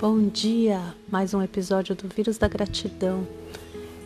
Bom 0.00 0.28
dia! 0.28 0.94
Mais 1.10 1.34
um 1.34 1.42
episódio 1.42 1.92
do 1.92 2.06
Vírus 2.06 2.38
da 2.38 2.46
Gratidão. 2.46 3.26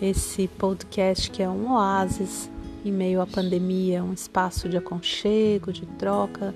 Esse 0.00 0.48
podcast 0.48 1.30
que 1.30 1.42
é 1.42 1.48
um 1.50 1.70
oásis 1.70 2.50
em 2.82 2.90
meio 2.90 3.20
à 3.20 3.26
pandemia, 3.26 4.02
um 4.02 4.14
espaço 4.14 4.70
de 4.70 4.78
aconchego, 4.78 5.70
de 5.70 5.84
troca, 5.84 6.54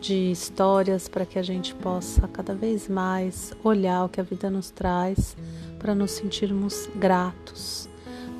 de 0.00 0.30
histórias 0.30 1.06
para 1.06 1.26
que 1.26 1.38
a 1.38 1.42
gente 1.42 1.74
possa 1.74 2.26
cada 2.28 2.54
vez 2.54 2.88
mais 2.88 3.52
olhar 3.62 4.06
o 4.06 4.08
que 4.08 4.22
a 4.22 4.24
vida 4.24 4.48
nos 4.48 4.70
traz 4.70 5.36
para 5.78 5.94
nos 5.94 6.12
sentirmos 6.12 6.88
gratos. 6.96 7.90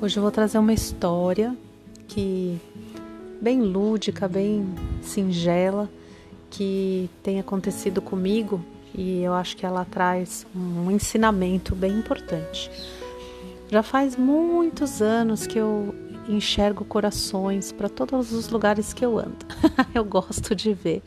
Hoje 0.01 0.17
eu 0.17 0.23
vou 0.23 0.31
trazer 0.31 0.57
uma 0.57 0.73
história 0.73 1.55
que 2.07 2.59
bem 3.39 3.61
lúdica, 3.61 4.27
bem 4.27 4.65
singela, 5.03 5.87
que 6.49 7.07
tem 7.21 7.39
acontecido 7.39 8.01
comigo 8.01 8.59
e 8.93 9.21
eu 9.21 9.33
acho 9.33 9.57
que 9.57 9.65
ela 9.65 9.85
traz 9.85 10.45
um 10.55 10.91
ensinamento 10.91 11.75
bem 11.75 11.91
importante. 11.91 12.69
Já 13.69 13.81
faz 13.81 14.15
muitos 14.15 15.01
anos 15.01 15.47
que 15.47 15.57
eu 15.57 15.95
enxergo 16.27 16.85
corações 16.85 17.71
para 17.71 17.89
todos 17.89 18.31
os 18.31 18.49
lugares 18.49 18.93
que 18.93 19.03
eu 19.03 19.17
ando. 19.17 19.45
eu 19.93 20.05
gosto 20.05 20.55
de 20.55 20.73
ver. 20.73 21.01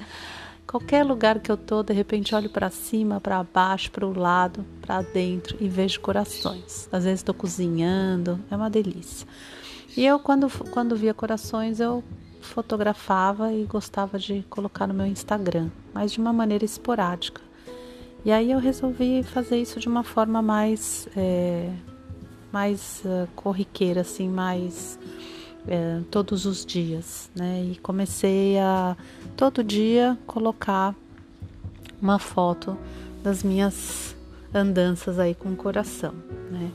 Qualquer 0.67 1.05
lugar 1.05 1.39
que 1.39 1.51
eu 1.51 1.57
tô, 1.57 1.83
de 1.85 1.93
repente 1.93 2.35
olho 2.35 2.51
para 2.51 2.71
cima, 2.71 3.21
para 3.21 3.43
baixo, 3.45 3.91
para 3.93 4.05
o 4.05 4.19
lado, 4.19 4.65
para 4.83 5.01
dentro 5.01 5.57
e 5.61 5.69
vejo 5.69 6.01
corações. 6.01 6.89
Às 6.91 7.05
vezes 7.05 7.21
estou 7.21 7.35
cozinhando, 7.35 8.41
é 8.51 8.57
uma 8.57 8.69
delícia. 8.69 9.29
E 9.97 10.05
eu 10.05 10.19
quando 10.19 10.51
quando 10.73 10.97
via 10.97 11.15
corações, 11.15 11.79
eu 11.79 12.03
fotografava 12.41 13.53
e 13.53 13.65
gostava 13.65 14.19
de 14.19 14.45
colocar 14.51 14.87
no 14.87 14.95
meu 14.95 15.07
Instagram, 15.07 15.71
mas 15.95 16.11
de 16.13 16.19
uma 16.19 16.33
maneira 16.33 16.65
esporádica. 16.65 17.46
E 18.25 18.33
aí 18.33 18.51
eu 18.51 18.59
resolvi 18.59 19.23
fazer 19.23 19.61
isso 19.61 19.79
de 19.79 19.89
uma 19.89 20.03
forma 20.03 20.43
mais, 20.43 21.09
é, 21.17 21.71
mais 22.53 23.03
uh, 23.05 23.29
corriqueira, 23.37 24.01
assim, 24.01 24.29
mais 24.29 24.99
é, 25.69 26.01
todos 26.11 26.45
os 26.45 26.65
dias, 26.65 27.31
né? 27.35 27.65
E 27.73 27.77
comecei 27.77 28.59
a 28.59 28.97
todo 29.37 29.63
dia 29.63 30.19
colocar 30.27 30.95
uma 32.01 32.19
foto 32.19 32.77
das 33.23 33.43
minhas 33.43 34.15
andanças 34.55 35.19
aí 35.19 35.35
com 35.35 35.51
o 35.51 35.57
coração, 35.57 36.15
né? 36.51 36.71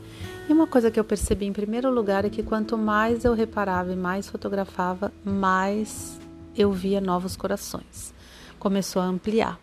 E 0.50 0.54
uma 0.54 0.68
coisa 0.68 0.92
que 0.92 1.00
eu 1.00 1.04
percebi 1.04 1.46
em 1.46 1.54
primeiro 1.54 1.90
lugar 1.90 2.26
é 2.26 2.30
que 2.30 2.44
quanto 2.44 2.78
mais 2.78 3.24
eu 3.24 3.34
reparava 3.34 3.94
e 3.94 3.96
mais 3.96 4.30
fotografava, 4.30 5.12
mais 5.24 6.20
eu 6.56 6.72
via 6.72 7.00
novos 7.00 7.38
corações. 7.38 8.14
Começou 8.60 9.02
a 9.02 9.06
ampliar. 9.06 9.58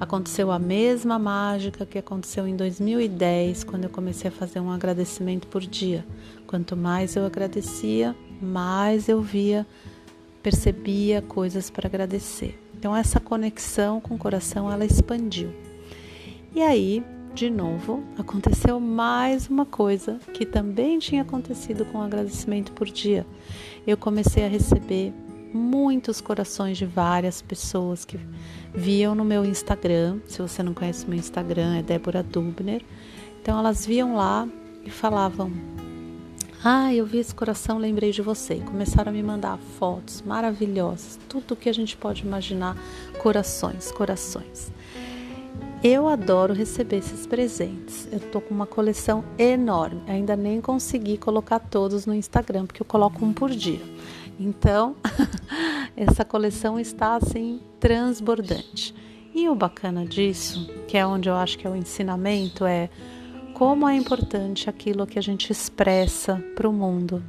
Aconteceu 0.00 0.50
a 0.50 0.58
mesma 0.58 1.18
mágica 1.18 1.86
que 1.86 1.98
aconteceu 1.98 2.46
em 2.48 2.56
2010, 2.56 3.64
quando 3.64 3.84
eu 3.84 3.90
comecei 3.90 4.28
a 4.28 4.32
fazer 4.32 4.60
um 4.60 4.70
agradecimento 4.70 5.46
por 5.46 5.62
dia. 5.62 6.04
Quanto 6.46 6.76
mais 6.76 7.14
eu 7.14 7.24
agradecia, 7.24 8.14
mais 8.42 9.08
eu 9.08 9.22
via, 9.22 9.66
percebia 10.42 11.22
coisas 11.22 11.70
para 11.70 11.86
agradecer. 11.86 12.60
Então 12.76 12.94
essa 12.94 13.20
conexão 13.20 14.00
com 14.00 14.14
o 14.14 14.18
coração 14.18 14.70
ela 14.70 14.84
expandiu. 14.84 15.50
E 16.54 16.60
aí, 16.60 17.02
de 17.34 17.48
novo, 17.48 18.04
aconteceu 18.18 18.78
mais 18.78 19.48
uma 19.48 19.64
coisa 19.64 20.18
que 20.32 20.44
também 20.44 20.98
tinha 20.98 21.22
acontecido 21.22 21.84
com 21.86 21.98
o 21.98 22.02
agradecimento 22.02 22.72
por 22.72 22.86
dia. 22.86 23.26
Eu 23.86 23.96
comecei 23.96 24.44
a 24.44 24.48
receber 24.48 25.12
muitos 25.54 26.20
corações 26.20 26.76
de 26.76 26.84
várias 26.84 27.40
pessoas 27.40 28.04
que 28.04 28.18
viam 28.74 29.14
no 29.14 29.24
meu 29.24 29.44
Instagram. 29.44 30.18
Se 30.26 30.42
você 30.42 30.62
não 30.62 30.74
conhece 30.74 31.08
meu 31.08 31.18
Instagram, 31.18 31.76
é 31.76 31.82
Débora 31.82 32.22
Dubner. 32.22 32.82
Então 33.40 33.58
elas 33.58 33.86
viam 33.86 34.16
lá 34.16 34.48
e 34.84 34.90
falavam: 34.90 35.52
Ah, 36.62 36.92
eu 36.92 37.06
vi 37.06 37.18
esse 37.18 37.34
coração, 37.34 37.78
lembrei 37.78 38.10
de 38.10 38.20
você. 38.20 38.54
E 38.54 38.60
começaram 38.60 39.10
a 39.10 39.14
me 39.14 39.22
mandar 39.22 39.58
fotos 39.78 40.22
maravilhosas, 40.22 41.18
tudo 41.28 41.54
que 41.54 41.68
a 41.68 41.74
gente 41.74 41.96
pode 41.96 42.22
imaginar, 42.22 42.76
corações, 43.18 43.92
corações. 43.92 44.72
Eu 45.84 46.08
adoro 46.08 46.54
receber 46.54 46.96
esses 46.96 47.26
presentes. 47.26 48.08
Eu 48.10 48.18
tô 48.18 48.40
com 48.40 48.54
uma 48.54 48.66
coleção 48.66 49.22
enorme. 49.36 50.00
Ainda 50.06 50.34
nem 50.34 50.58
consegui 50.58 51.18
colocar 51.18 51.58
todos 51.58 52.06
no 52.06 52.14
Instagram, 52.14 52.64
porque 52.64 52.80
eu 52.80 52.86
coloco 52.86 53.22
um 53.22 53.34
por 53.34 53.50
dia. 53.50 53.82
Então, 54.38 54.96
essa 55.96 56.24
coleção 56.24 56.78
está 56.78 57.16
assim 57.16 57.60
transbordante. 57.78 58.94
E 59.34 59.48
o 59.48 59.54
bacana 59.54 60.06
disso, 60.06 60.70
que 60.86 60.96
é 60.96 61.06
onde 61.06 61.28
eu 61.28 61.34
acho 61.34 61.58
que 61.58 61.66
é 61.66 61.70
o 61.70 61.76
ensinamento, 61.76 62.64
é 62.64 62.88
como 63.52 63.88
é 63.88 63.96
importante 63.96 64.68
aquilo 64.68 65.06
que 65.06 65.18
a 65.18 65.22
gente 65.22 65.50
expressa 65.50 66.42
para 66.54 66.68
o 66.68 66.72
mundo. 66.72 67.22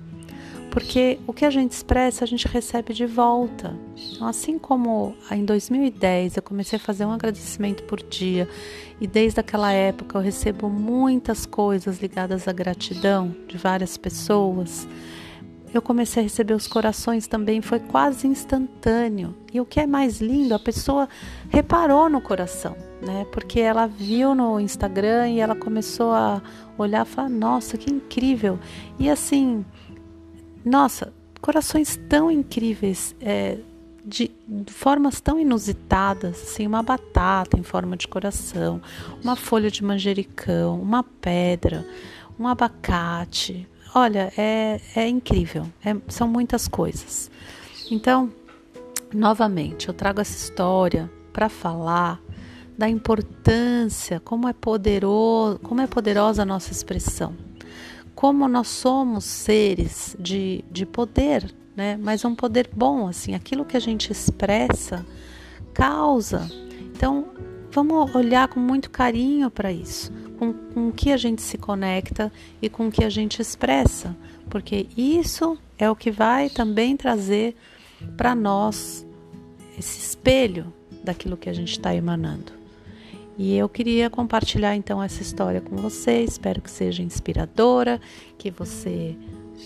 Porque 0.70 1.20
o 1.26 1.32
que 1.32 1.46
a 1.46 1.50
gente 1.50 1.72
expressa, 1.72 2.26
a 2.26 2.28
gente 2.28 2.48
recebe 2.48 2.94
de 2.94 3.06
volta. 3.06 3.74
Então, 4.12 4.28
assim 4.28 4.60
como 4.60 5.16
em 5.32 5.46
2010 5.46 6.36
eu 6.36 6.44
comecei 6.44 6.78
a 6.78 6.80
fazer 6.80 7.06
um 7.06 7.12
agradecimento 7.12 7.84
por 7.84 8.04
dia, 8.04 8.50
e 9.00 9.08
desde 9.08 9.40
aquela 9.40 9.72
época 9.72 10.18
eu 10.18 10.22
recebo 10.22 10.70
muitas 10.70 11.46
coisas 11.46 12.00
ligadas 12.02 12.48
à 12.48 12.52
gratidão 12.52 13.34
de 13.48 13.58
várias 13.58 13.98
pessoas 13.98 14.88
eu 15.78 15.81
comecei 15.81 16.22
a 16.22 16.24
receber 16.24 16.53
os 16.53 16.68
corações 16.68 17.28
também, 17.28 17.62
foi 17.62 17.80
quase 17.80 18.28
instantâneo. 18.28 19.36
E 19.53 19.59
o 19.59 19.66
que 19.66 19.80
é 19.80 19.88
mais 19.88 20.22
lindo, 20.22 20.53
a 20.53 20.59
pessoa 20.59 21.08
reparou 21.50 22.09
no 22.09 22.22
coração, 22.22 22.75
né? 23.02 23.25
Porque 23.31 23.59
ela 23.59 23.88
viu 23.88 24.36
no 24.36 24.59
Instagram 24.59 25.30
e 25.30 25.40
ela 25.40 25.56
começou 25.56 26.12
a 26.12 26.41
olhar 26.78 27.06
e 27.06 27.09
falar: 27.09 27.30
nossa, 27.30 27.78
que 27.78 27.91
incrível! 27.91 28.59
E 29.00 29.09
assim, 29.09 29.66
nossa, 30.63 31.13
corações 31.41 32.00
tão 32.09 32.31
incríveis. 32.31 33.16
É, 33.19 33.57
de, 34.06 34.30
formas 34.68 35.19
tão 35.19 35.40
inusitadas, 35.40 36.40
assim, 36.44 36.68
uma 36.68 36.84
batata 36.84 37.59
em 37.59 37.63
forma 37.63 37.97
de 37.97 38.07
coração, 38.07 38.80
uma 39.24 39.36
folha 39.36 39.72
de 39.72 39.84
manjericão, 39.84 40.80
uma 40.80 41.03
pedra, 41.03 41.84
um 42.40 42.47
abacate, 42.47 43.68
Olha, 43.97 44.29
é, 44.38 44.81
é 44.94 45.07
incrível, 45.07 45.66
é, 45.81 45.95
são 46.09 46.28
muitas 46.28 46.67
coisas. 46.67 47.31
Então, 47.89 48.29
novamente, 49.13 49.88
eu 49.88 49.94
trago 49.94 50.19
essa 50.19 50.35
história 50.35 51.09
para 51.31 51.47
falar 51.47 52.22
da 52.78 52.89
importância, 52.89 54.19
como 54.19 54.50
é 54.50 54.53
poderoso, 54.53 55.59
como 55.59 55.79
é 55.79 55.88
poderosa 55.88 56.41
a 56.41 56.45
nossa 56.45 56.73
expressão, 56.73 57.38
como 58.13 58.50
nós 58.50 58.67
somos 58.67 59.23
seres 59.23 60.13
de, 60.19 60.66
de 60.69 60.85
poder, 60.85 61.56
né? 61.73 61.95
Mas 61.95 62.25
um 62.25 62.35
poder 62.35 62.69
bom, 62.75 63.07
assim, 63.07 63.33
aquilo 63.33 63.63
que 63.63 63.77
a 63.77 63.81
gente 63.81 64.12
expressa 64.12 65.06
causa. 65.73 66.51
Então, 66.94 67.29
vamos 67.72 68.13
olhar 68.13 68.50
com 68.50 68.59
muito 68.59 68.89
carinho 68.89 69.50
para 69.50 69.72
isso 69.72 70.25
com, 70.35 70.53
com 70.53 70.91
que 70.91 71.12
a 71.12 71.18
gente 71.18 71.41
se 71.41 71.57
conecta 71.57 72.31
e 72.62 72.69
com 72.69 72.91
que 72.91 73.03
a 73.03 73.09
gente 73.09 73.41
expressa, 73.41 74.16
porque 74.50 74.88
isso 74.96 75.57
é 75.78 75.90
o 75.90 75.96
que 75.96 76.12
vai 76.12 76.50
também 76.50 76.96
trazer 76.96 77.56
para 78.16 78.35
nós 78.35 79.06
esse 79.78 80.00
espelho 80.00 80.72
daquilo 81.03 81.38
que 81.38 81.50
a 81.50 81.53
gente 81.53 81.72
está 81.72 81.94
emanando. 81.94 82.53
E 83.38 83.56
eu 83.56 83.68
queria 83.68 84.09
compartilhar 84.09 84.75
então 84.75 85.03
essa 85.03 85.22
história 85.22 85.59
com 85.59 85.75
você. 85.75 86.24
Espero 86.24 86.62
que 86.62 86.72
seja 86.72 87.03
inspiradora, 87.03 88.00
que 88.38 88.50
você 88.50 89.16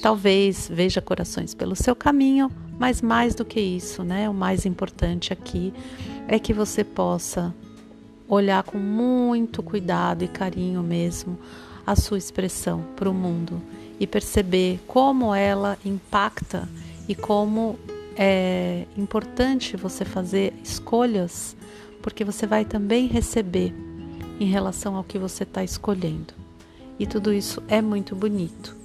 talvez 0.02 0.70
veja 0.72 1.02
corações 1.02 1.54
pelo 1.54 1.76
seu 1.76 1.96
caminho, 1.96 2.52
mas 2.80 3.02
mais 3.02 3.36
do 3.36 3.46
que 3.46 3.60
isso, 3.60 4.04
né? 4.04 4.28
O 4.30 4.34
mais 4.34 4.66
importante 4.66 5.32
aqui 5.32 5.72
é 6.28 6.40
que 6.40 6.54
você 6.54 6.84
possa 6.84 7.54
olhar 8.30 8.62
com 8.64 8.78
muito 8.78 9.64
cuidado 9.64 10.24
e 10.24 10.28
carinho 10.28 10.84
mesmo 10.84 11.38
a 11.86 11.96
sua 11.96 12.20
expressão 12.20 12.86
para 12.96 13.10
o 13.10 13.14
mundo 13.14 13.60
e 14.00 14.06
perceber 14.06 14.80
como 14.88 15.34
ela 15.34 15.78
impacta 15.84 16.70
e 17.08 17.16
como 17.16 17.80
é 18.16 18.86
importante 18.96 19.76
você 19.76 20.06
fazer 20.06 20.54
escolhas, 20.64 21.58
porque 22.02 22.24
você 22.24 22.46
vai 22.46 22.64
também 22.64 23.08
receber 23.08 23.74
em 24.40 24.46
relação 24.46 24.96
ao 24.96 25.04
que 25.04 25.18
você 25.18 25.44
está 25.44 25.64
escolhendo. 25.64 26.34
E 27.00 27.08
tudo 27.08 27.34
isso 27.34 27.64
é 27.68 27.82
muito 27.82 28.16
bonito 28.16 28.76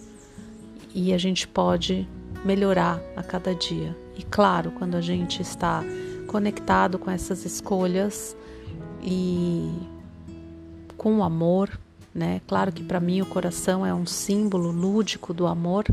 e 0.94 1.12
a 1.12 1.18
gente 1.18 1.46
pode 1.46 2.08
melhorar 2.44 3.02
a 3.16 3.22
cada 3.22 3.54
dia. 3.54 3.94
E 4.16 4.22
claro, 4.22 4.70
quando 4.70 4.94
a 4.94 5.00
gente 5.00 5.42
está 5.42 5.82
conectado 6.28 6.98
com 6.98 7.10
essas 7.10 7.44
escolhas, 7.44 8.36
e 9.02 9.70
com 10.96 11.18
o 11.18 11.22
amor, 11.22 11.78
né? 12.14 12.40
Claro 12.46 12.72
que 12.72 12.82
para 12.82 13.00
mim 13.00 13.20
o 13.20 13.26
coração 13.26 13.84
é 13.84 13.94
um 13.94 14.06
símbolo 14.06 14.70
lúdico 14.70 15.34
do 15.34 15.46
amor. 15.46 15.84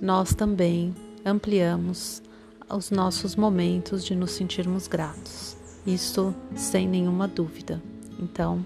Nós 0.00 0.34
também 0.34 0.94
ampliamos 1.24 2.22
os 2.68 2.90
nossos 2.90 3.36
momentos 3.36 4.04
de 4.04 4.14
nos 4.14 4.32
sentirmos 4.32 4.86
gratos. 4.86 5.56
Isso 5.86 6.34
sem 6.54 6.88
nenhuma 6.88 7.28
dúvida. 7.28 7.82
Então, 8.18 8.64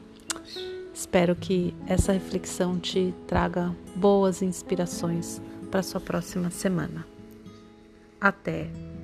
Espero 0.96 1.36
que 1.36 1.74
essa 1.86 2.12
reflexão 2.12 2.78
te 2.78 3.14
traga 3.26 3.70
boas 3.94 4.40
inspirações 4.40 5.42
para 5.70 5.82
sua 5.82 6.00
próxima 6.00 6.48
semana. 6.48 7.06
Até! 8.18 8.95